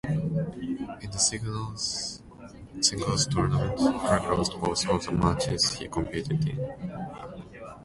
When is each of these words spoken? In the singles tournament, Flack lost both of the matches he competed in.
In 0.03 0.33
the 1.11 1.19
singles 1.19 2.17
tournament, 3.27 3.77
Flack 3.77 4.23
lost 4.35 4.59
both 4.59 4.89
of 4.89 5.05
the 5.05 5.11
matches 5.11 5.73
he 5.77 5.87
competed 5.87 6.47
in. 6.47 6.57